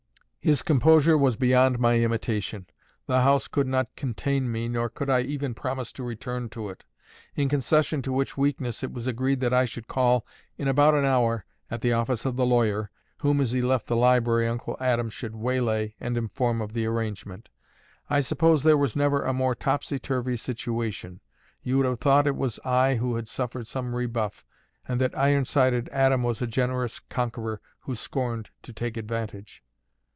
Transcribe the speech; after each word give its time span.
His 0.43 0.63
composure 0.63 1.19
was 1.19 1.35
beyond 1.35 1.77
my 1.77 1.99
imitation: 1.99 2.65
the 3.05 3.21
house 3.21 3.47
could 3.47 3.67
not 3.67 3.95
contain 3.95 4.51
me, 4.51 4.67
nor 4.67 4.89
could 4.89 5.07
I 5.07 5.19
even 5.21 5.53
promise 5.53 5.91
to 5.93 6.03
return 6.03 6.49
to 6.49 6.67
it: 6.69 6.83
in 7.35 7.47
concession 7.47 8.01
to 8.01 8.11
which 8.11 8.37
weakness, 8.39 8.81
it 8.81 8.91
was 8.91 9.05
agreed 9.05 9.39
that 9.41 9.53
I 9.53 9.65
should 9.65 9.87
call 9.87 10.25
in 10.57 10.67
about 10.67 10.95
an 10.95 11.05
hour 11.05 11.45
at 11.69 11.81
the 11.81 11.93
office 11.93 12.25
of 12.25 12.37
the 12.37 12.45
lawyer, 12.47 12.89
whom 13.19 13.39
(as 13.39 13.51
he 13.51 13.61
left 13.61 13.85
the 13.85 13.95
library) 13.95 14.47
Uncle 14.47 14.75
Adam 14.79 15.11
should 15.11 15.35
waylay 15.35 15.93
and 15.99 16.17
inform 16.17 16.59
of 16.59 16.73
the 16.73 16.87
arrangement. 16.87 17.49
I 18.09 18.19
suppose 18.19 18.63
there 18.63 18.75
was 18.79 18.95
never 18.95 19.21
a 19.23 19.33
more 19.33 19.53
topsy 19.53 19.99
turvy 19.99 20.37
situation: 20.37 21.19
you 21.61 21.77
would 21.77 21.85
have 21.85 21.99
thought 21.99 22.25
it 22.25 22.35
was 22.35 22.59
I 22.65 22.95
who 22.95 23.15
had 23.15 23.27
suffered 23.27 23.67
some 23.67 23.93
rebuff, 23.93 24.43
and 24.87 24.99
that 25.01 25.15
iron 25.15 25.45
sided 25.45 25.87
Adam 25.91 26.23
was 26.23 26.41
a 26.41 26.47
generous 26.47 26.97
conqueror 26.99 27.61
who 27.81 27.93
scorned 27.93 28.49
to 28.63 28.73
take 28.73 28.97
advantage. 28.97 29.61